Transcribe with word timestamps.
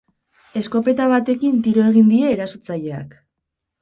Eskopeta 0.61 1.07
batekin 1.11 1.61
tiro 1.67 1.85
egin 1.91 2.09
die 2.15 2.33
erasotzaileak. 2.37 3.15